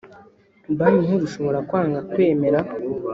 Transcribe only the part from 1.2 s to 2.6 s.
ishobora kwanga kwemera